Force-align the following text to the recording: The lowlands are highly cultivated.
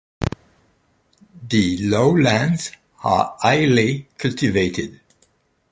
The 1.47 1.77
lowlands 1.87 2.71
are 3.03 3.37
highly 3.39 4.07
cultivated. 4.17 4.99